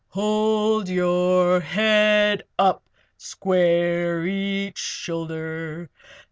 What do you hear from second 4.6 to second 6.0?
shoulder!